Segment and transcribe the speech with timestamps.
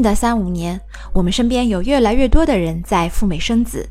[0.00, 0.80] 近的三五年，
[1.12, 3.86] 我们身边有越来越多的人在赴美生子，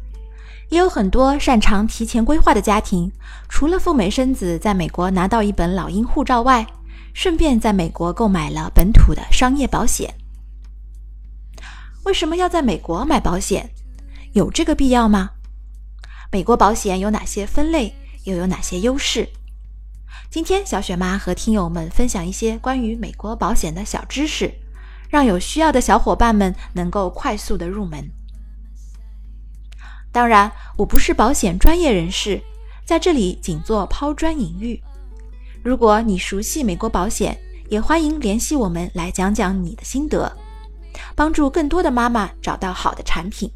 [0.70, 3.12] 也有很多擅长提前规划的家庭，
[3.48, 6.66] 除了赴美生子，在美国拿到一本老鹰护照外，
[7.14, 10.16] 顺便在美国购买了本土的商业保险。
[12.06, 13.70] 为什么要在美国买保险？
[14.34, 15.30] 有这个必要吗？
[16.32, 19.30] 美国保险有哪些分类，又有哪些优势？
[20.32, 24.52] 今天小雪妈和听友们分享一些关于美国保险的小知识，
[25.10, 28.10] 让有需要的小伙伴们能够快速的入门。
[30.12, 32.42] 当然，我不是保险专业人士，
[32.86, 34.82] 在这里仅做抛砖引玉。
[35.64, 37.38] 如果你熟悉美国保险，
[37.70, 40.32] 也欢迎联系我们来讲讲你的心得，
[41.16, 43.52] 帮助更多的妈妈找到好的产品。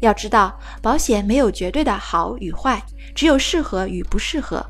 [0.00, 2.82] 要知道，保险没有绝对的好与坏，
[3.14, 4.64] 只有适合与不适合。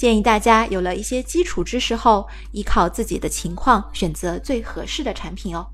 [0.00, 5.66] 建议大家有了一些基础知识后，依靠自己的情况选择最合适的产品哦。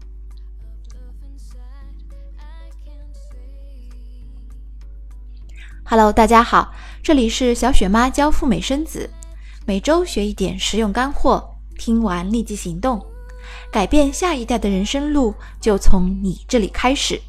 [5.84, 9.08] Hello，大家好，这里是小雪妈教赴美生子，
[9.64, 11.48] 每周学一点实用干货，
[11.78, 13.00] 听完立即行动，
[13.70, 17.22] 改变下一代的人生路就从你这里开始。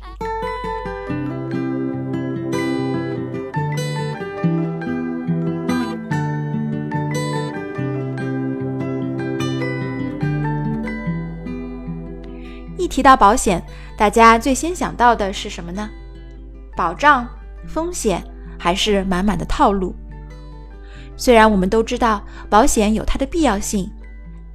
[12.88, 13.64] 提到保险，
[13.98, 15.90] 大家最先想到的是什么呢？
[16.76, 17.28] 保障、
[17.68, 18.24] 风险，
[18.58, 19.96] 还是满满的套路？
[21.16, 23.92] 虽然我们都知道保险有它的必要性，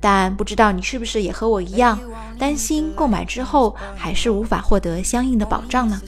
[0.00, 1.98] 但不知道你是不是也和我一样，
[2.38, 6.00] 担心购买之后还是无法获得相应的保障呢？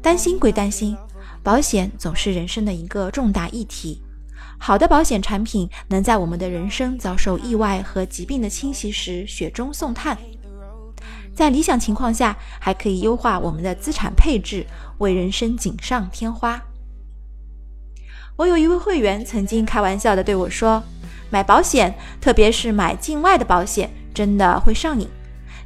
[0.00, 0.96] 担心归担心，
[1.42, 4.02] 保险总是人生的一个重大议题。
[4.58, 10.18] 好的保险产品能在我们的人生遭受意外和疾病的侵袭时雪中送炭，
[11.34, 14.66] 在理想情况下还可以优化我们的资产配置，
[14.98, 16.60] 为人生锦上添花。
[18.36, 20.82] 我有一位会员曾经开玩笑的对我说
[21.30, 25.08] ：“买保险，特别是买境外的保险，真的会上瘾，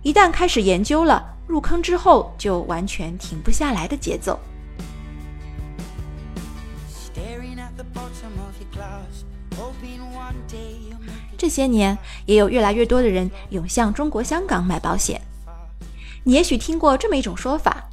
[0.03, 4.39] 一旦开始研究了，入坑之后就完全停不下来的节奏。”
[11.37, 15.21] 这些年，也有越来越多的人涌向中国香港买保险。
[16.23, 17.85] 你也许听过这么一种说法：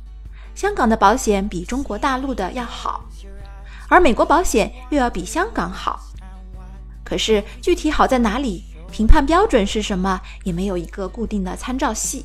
[0.54, 3.04] 香港的保险比中国大陆的要好，
[3.88, 6.00] 而美国保险又要比香港好。
[7.04, 12.24] 可是具体好在哪里，评判标准是什么，也没有一个固定的参照系。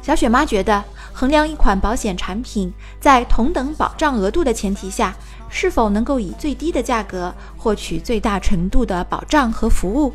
[0.00, 5.16] 小雪妈觉得，衡量一款保险产品在同等保障额度的前提下。
[5.56, 10.12] 是否能够以最低的价格获取最大程度的保障和服务，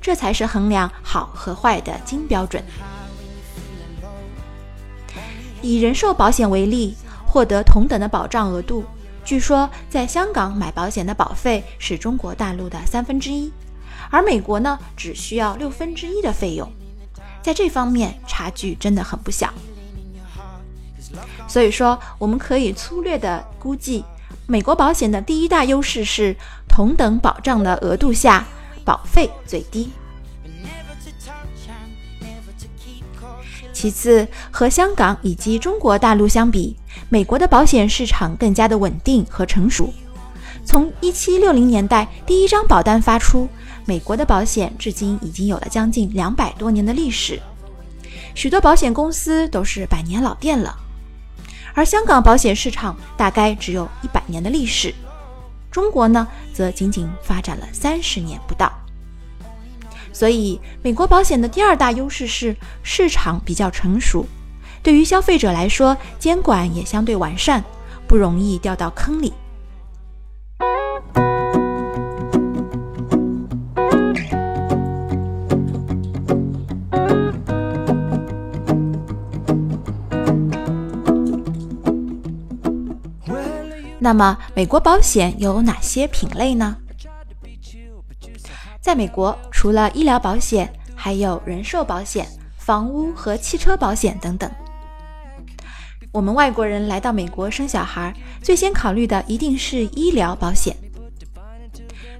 [0.00, 2.62] 这才是衡量好和坏的金标准。
[5.60, 6.94] 以人寿保险为例，
[7.26, 8.84] 获得同等的保障额度，
[9.24, 13.52] 据说在香港买保险的保费是中国大陆的三分之一，
[14.10, 16.70] 而美国呢只需要六分之一的费用，
[17.42, 19.52] 在这方面差距真的很不小。
[21.48, 24.04] 所以说，我们可以粗略的估计。
[24.50, 26.34] 美国保险的第一大优势是
[26.66, 28.46] 同等保障的额度下
[28.82, 29.90] 保费最低。
[33.74, 36.74] 其次，和香港以及中国大陆相比，
[37.10, 39.92] 美国的保险市场更加的稳定和成熟。
[40.64, 43.46] 从1760年代第一张保单发出，
[43.84, 47.38] 美国的保险至今已经有了将近两百多年的历史，
[48.34, 50.74] 许多保险公司都是百年老店了。
[51.74, 54.94] 而香港保险市场大概只有一百年的历史，
[55.70, 58.72] 中国呢则仅仅发展了三十年不到。
[60.12, 64.26] 所以，美国保险的第二大优势是市场比较成熟，
[64.82, 67.62] 对于消费者来说，监管也相对完善，
[68.08, 69.32] 不容易掉到坑里。
[84.08, 86.78] 那么，美国保险有哪些品类呢？
[88.80, 92.26] 在美国，除了医疗保险，还有人寿保险、
[92.56, 94.50] 房屋和汽车保险等等。
[96.10, 100.74] 我们外国人来到美国生小孩，最先考虑的一定是医疗保险。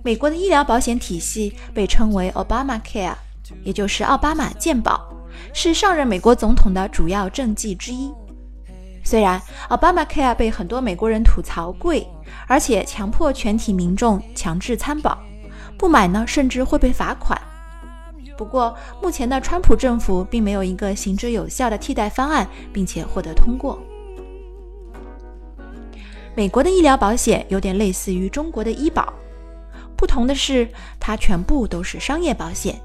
[0.03, 3.15] 美国的医疗保险体系被称为 Obamacare，
[3.65, 5.11] 也就是奥巴马健保，
[5.55, 8.13] 是上任美国总统的主要政绩之一。
[9.09, 9.41] 虽然
[9.71, 12.07] Obamacare 被很多美国人吐槽贵，
[12.47, 15.19] 而且强迫全体民众强制参保，
[15.79, 17.41] 不买呢甚至会被罚款。
[18.37, 23.79] 不过，目前的川普政府并没有一个行之有效的替代方案，并且获得通过。
[26.35, 29.11] 美国的医疗保险有点类似于中国的医保，
[29.97, 30.69] 不同的是，
[31.01, 32.79] 它全部都是商业保险，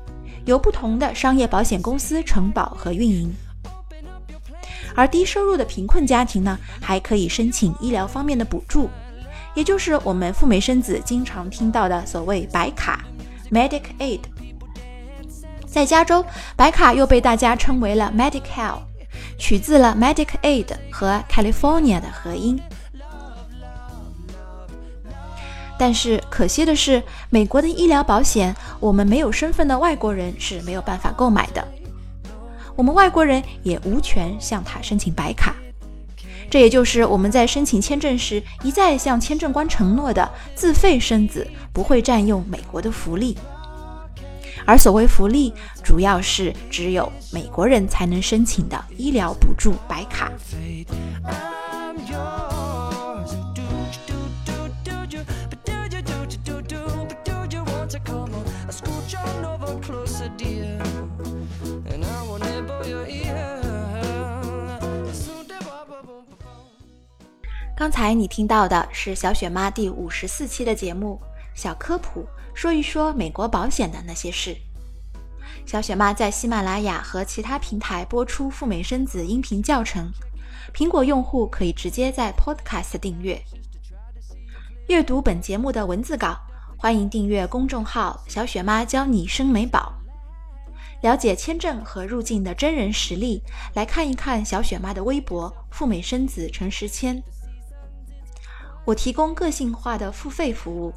[0.45, 3.29] 由不同的商业保险公司承保和运营。
[4.95, 8.89] 而低收入的贫困家庭呢，还可以申请医疗方面的补助，
[9.55, 13.03] 也就是我们赴美生子经常听到的所谓白卡
[13.51, 14.19] （Medicaid）。
[15.65, 16.23] 在加州，
[16.55, 18.77] 白卡又被大家称为了 Medi-Cal，
[19.39, 22.61] 取自了 Medicaid 和 California 的合音。
[25.79, 27.01] 但是可惜的是，
[27.31, 31.67] 美国的医疗保险，我们没有身份的外国人是没有办法购买的。
[32.75, 35.55] 我们外国人也无权向他申请白卡。
[36.49, 43.37] 这也就是我们在申请签证时一再向签证官承诺的：自费生子，不会占用美国的福利。
[44.65, 45.51] 而所谓福利，
[45.83, 50.31] 主要是只有美国人才能申请的医疗补助白卡。
[67.83, 71.19] 刚才你听到的是小雪妈第五十四期的节目，
[71.53, 72.25] 小科普。
[72.53, 74.55] 说一说美国保险的那些事。
[75.65, 80.09] 小雪妈在喜马拉雅和其他平台播出赴美生子音频教程，
[80.73, 83.37] 苹果用户可以直接在 Podcast 订阅。
[84.87, 86.39] 阅读本节目的文字稿，
[86.77, 89.91] 欢迎订阅公众号“小雪妈教你生美宝”。
[91.03, 93.43] 了解签证和入境的真人实例，
[93.73, 97.21] 来看一看小雪妈的微博“赴美生子陈时谦”。
[98.85, 100.93] 我提供个性化的付费服务。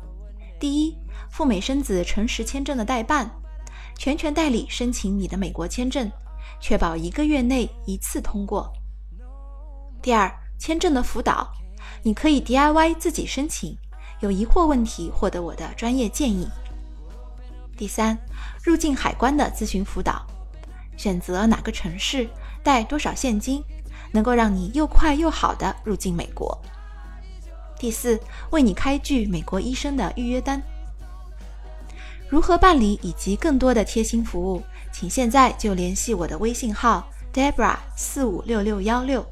[0.58, 0.96] 第一，
[1.30, 3.30] 赴美生子诚实签证的代办，
[3.96, 6.10] 全权代理申请你的美国签证，
[6.60, 8.72] 确保一个月内一次通过。
[10.02, 11.46] 第二，签证的辅导，
[12.02, 13.76] 你可以 DIY 自己申请，
[14.20, 16.48] 有疑惑问题获得我的专业建议。
[17.76, 18.18] 第三，
[18.64, 20.26] 入境海关的咨询辅导，
[20.96, 22.28] 选择哪个城市，
[22.62, 23.62] 带多少现金，
[24.12, 26.58] 能够让你又快又好的入境美国。
[27.78, 28.18] 第四，
[28.50, 30.62] 为你开具美国医生的预约单。
[32.28, 34.62] 如何办理以及更多的贴心服务，
[34.92, 39.24] 请现在就联系我的微信号 Debra 四五六六幺六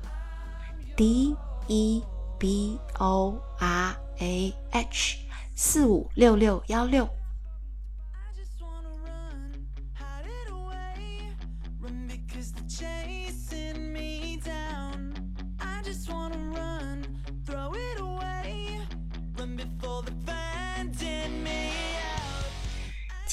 [0.97, 1.35] ，D
[1.67, 2.03] E
[2.39, 5.17] B O R A H
[5.57, 7.09] 四五六六幺六。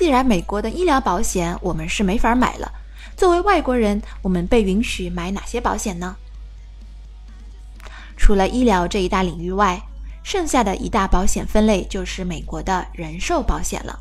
[0.02, 2.72] 既然美国的医疗保险我们是没法买了，
[3.16, 6.16] 作为外国人，我们被允许买哪些保险呢？
[8.18, 9.80] 除了医疗这一大领域外，
[10.24, 14.00] 剩下的一大保险分类就是美国的人寿保险了。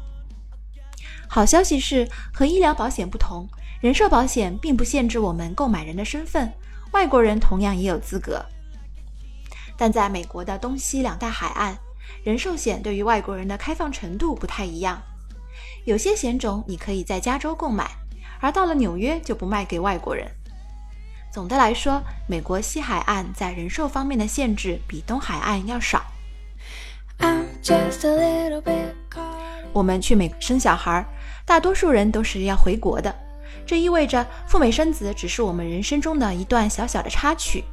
[1.29, 3.47] 好消息是，和医疗保险不同，
[3.83, 6.51] 人寿保险并不限制我们购买人的身份，
[6.93, 8.43] 外国人同样也有资格。
[9.77, 11.77] 但在美国的东西两大海岸，
[12.25, 14.99] 人寿险对于外国人的开放程度不太一样。
[15.85, 17.91] 有些险种你可以在加州购买，
[18.41, 20.27] 而到了纽约就不卖给外国人。
[21.33, 26.03] 总的来说，美国西海岸在人寿方面的限制比东海岸要少。
[29.73, 31.05] 我们去美生小孩，
[31.45, 33.15] 大多数人都是要回国的，
[33.65, 37.65] 这意味着赴美生子只是我们人生中的一段小小的插曲。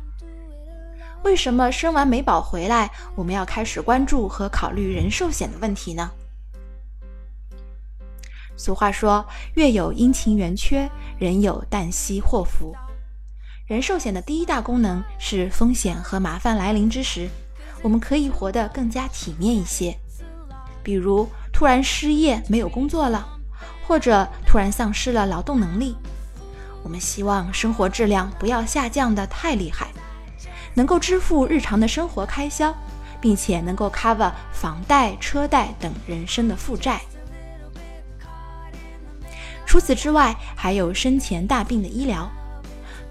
[1.23, 6.11] 为什么生完美宝回来，我们要开始关注和考虑人寿险的问题呢？
[8.57, 9.23] 俗话说
[9.53, 12.75] ：“月有阴晴圆缺，人有旦夕祸福。”
[13.67, 17.29] 人寿险的第一大功能是风险和麻烦来临之时，
[17.83, 19.95] 我们可以活得更加体面一些。
[20.81, 23.27] 比如突然失业没有工作了，
[23.85, 25.95] 或者突然丧失了劳动能力，
[26.81, 29.89] 我们希望生活质量不要下降的太厉害，
[30.73, 32.73] 能够支付日常的生活开销，
[33.19, 37.01] 并且能够 cover 房贷、车贷等人生的负债。
[39.67, 42.27] 除此之外，还有生前大病的医疗。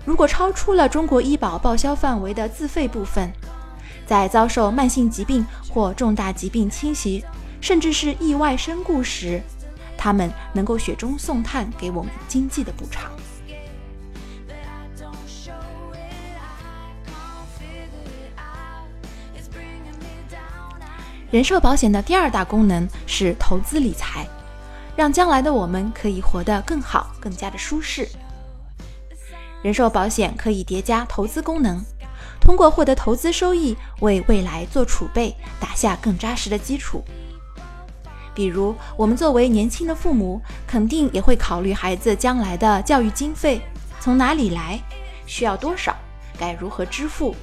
[0.07, 3.31] 如果超出了中国医保报销范围的自费部分，
[4.07, 7.23] 在遭受慢性疾病或重大疾病侵袭，
[7.61, 9.43] 甚至是意外身故时，
[9.99, 13.13] 他们能够雪中送炭给我们经济的补偿。
[21.31, 24.27] 人寿保险的第二大功能是投资理财。
[24.97, 28.09] 让将来的我们可以活得更好，更加的舒适。
[29.63, 31.85] 人寿保险可以叠加投资功能，
[32.41, 37.05] 通过获得投资收益，为未来做储备，打下更扎实的基础。
[38.35, 43.61] 比如，我们作为年轻的父母，肯定也会考虑孩子将来的教育经费
[44.01, 44.81] 从哪里来，
[45.27, 45.95] 需要多少，
[46.39, 47.35] 该如何支付，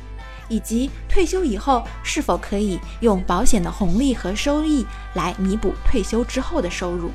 [0.47, 7.11] 以及退休以后是否可以用保险的红利和收益来弥补退休之后的收入。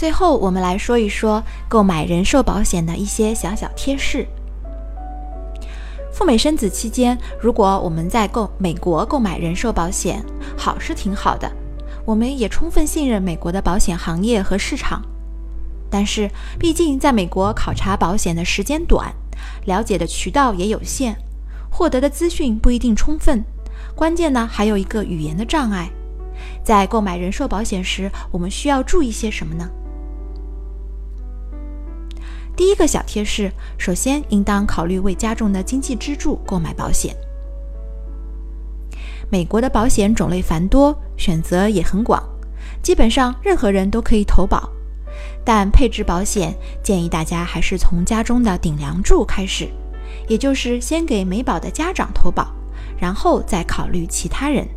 [0.00, 4.26] 最后，我们来说一说购买人寿保险的一些小小贴士。
[6.10, 10.24] 赴美生子期间，如果我们在购美国购买人寿保险，
[10.56, 11.52] 好是挺好的，
[12.06, 15.02] 我们也充分信任美国的保险行业和市场。
[15.90, 19.12] 但是，毕竟在美国考察保险的时间短，
[19.66, 21.14] 了解的渠道也有限，
[21.70, 23.44] 获得的资讯不一定充分。
[23.94, 25.90] 关键呢，还有一个语言的障碍。
[26.64, 29.68] 在购买人寿保险时，我们需要注意些什么呢？
[32.60, 37.16] 第一个小贴士：首先，应当考虑为家中的经济支柱购买保险。
[39.30, 42.22] 美国的保险种类繁多，选择也很广，
[42.82, 44.68] 基本上任何人都可以投保。
[45.42, 49.66] 但配置保险，建议大家还是从家中的顶梁柱开始，
[50.28, 52.52] 也就是先给美保的家长投保，
[52.98, 54.68] 然后再考虑其他人。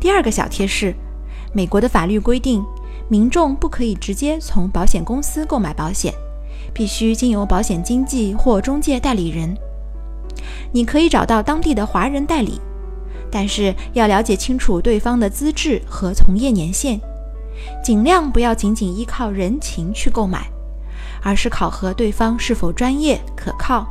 [0.00, 0.94] 第二个小贴士。
[1.52, 2.64] 美国的法律规定，
[3.08, 6.12] 民众不可以直接从保险公司购买保险，
[6.74, 9.56] 必须经由保险经纪或中介代理人。
[10.72, 12.60] 你可以找到当地的华人代理，
[13.30, 17.00] 但是要了解清楚对方的资质和从业年限，
[17.82, 20.46] 尽量不要仅仅依靠人情去购买，
[21.22, 23.88] 而是考核对方是否专业可靠。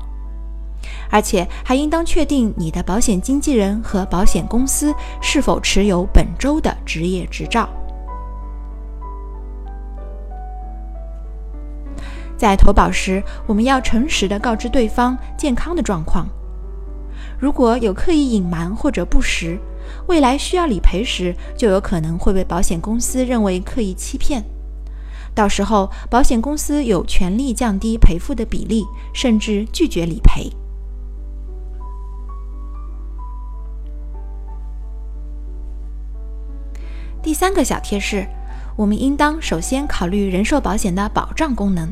[1.09, 7.69] 而且还应当确定你的保险经纪人和保险公司是否持有本州的职业执照。
[12.37, 16.27] 在投保时，我们要诚实的告知对方健康的状况。
[17.39, 19.57] 如果有刻意隐瞒或者不实，
[20.07, 24.43] 未来需要理赔时，就有可能会被保险公司认为刻意欺骗。
[25.33, 28.83] 到时候，保险公司有权利降低赔付的比例，
[29.13, 30.51] 甚至拒绝理赔。
[37.21, 38.25] 第三个小贴士，
[38.75, 41.91] 我们应当首先考虑人寿保险的保障功能，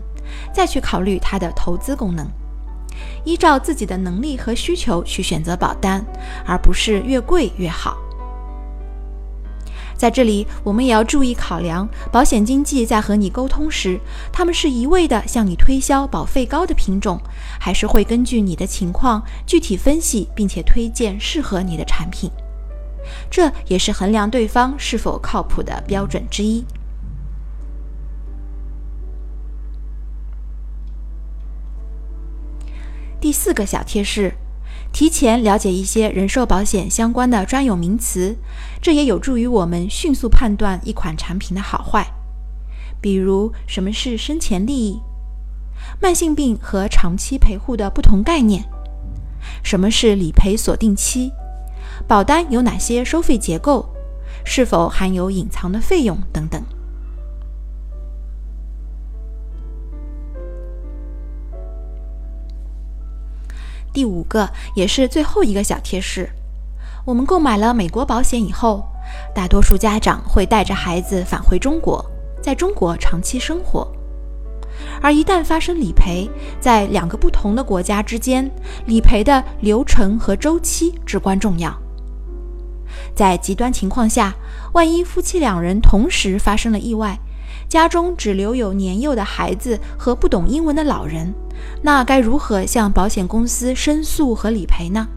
[0.53, 2.25] 再去考虑它的投资功能，
[3.25, 6.05] 依照自己的能力和需求去选择保单，
[6.46, 7.98] 而不是越贵越好。
[9.98, 14.00] 在这里，我们也要注意考量，保险经纪在和你沟通时，
[14.32, 17.20] 他们是一味的向你推销保费高的品种，
[17.60, 22.29] 还是会根据你的情况具体分析，并且推荐适合你的产品。
[23.30, 26.66] 这也是衡量对方是否靠谱的标准之一。
[33.20, 34.34] 第四个小贴士：
[34.94, 38.38] 提前了解一些人寿保险相关的专有名词，
[38.82, 42.06] 这也有助于我们迅速判断一款产品的好坏。
[43.02, 45.02] 比如，什么是生前利益？
[46.00, 48.64] 慢性病和长期陪护的不同概念？
[49.64, 51.32] 什么是理赔锁定期？
[52.08, 53.90] 保单有哪些收费结构？
[54.44, 56.62] 是否含有隐藏的费用等等？
[63.92, 66.30] 第五个也是最后一个小贴士：
[67.06, 68.86] 我们购买了美国保险以后，
[69.34, 72.06] 大多数家长会带着孩子返回中国，
[72.42, 73.90] 在中国长期生活。
[75.02, 78.52] 而一旦发生理赔，在两个不同的国家之间，
[78.86, 81.85] 理赔的流程和周期至关重要。
[83.16, 84.36] 在极端情况下，
[84.74, 87.18] 万一夫妻两人同时发生了意外，
[87.70, 91.34] 家中只留有年幼的孩子和不懂英文的老人，
[91.82, 95.08] 那该如何向保险公司申诉和理赔呢？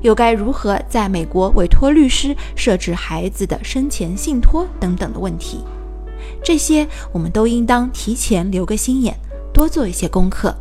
[0.00, 5.60] 又该如何在美国委托律师设置孩子的生前信托等等的问题？
[6.42, 9.14] 这些我们都应当提前留个心眼，
[9.52, 10.56] 多做一些功课。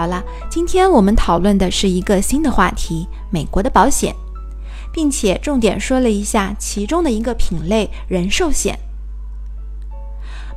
[0.00, 4.16] 好了，今天我们讨论的是一个新的话题——美国的保险，
[4.94, 8.78] 并且重点说了一下其中的一个品类——人寿险。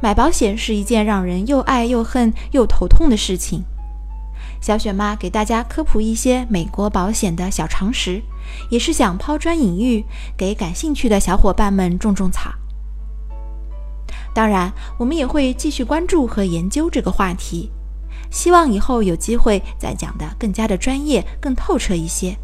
[0.02, 3.66] 买保险是一件让人又爱又恨又头痛的事情。
[4.62, 8.22] 小雪妈给大家科普一些美国保险的小常识，
[8.70, 10.06] 也是想抛砖引玉，
[10.38, 12.54] 给感兴趣的小伙伴们种种草。
[14.34, 17.70] 当然，我们也会继续关注和研究这个话题，
[18.34, 22.36] 希望以后有机会再讲得更加的专业、更透彻一些。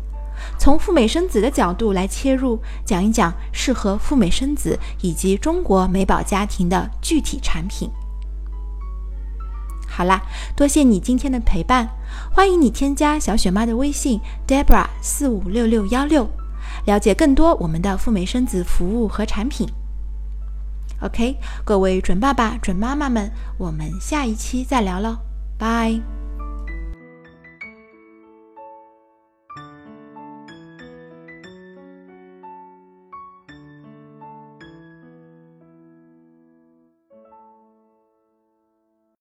[0.57, 7.89] 从赴美生子的角度来切入，讲一讲适合赴美生子以及中国美宝家庭的具体产品。
[9.87, 10.21] 好啦，
[10.55, 11.89] 多谢你今天的陪伴，
[12.31, 16.29] 欢迎你添加小雪妈的微信 Debra 四五六六幺六，
[16.85, 19.67] 了解更多我们的赴美生子服务和产品。
[21.01, 25.17] OK，各位准爸爸、准妈妈们，我们下一期再聊喽，
[25.59, 26.01] Bye.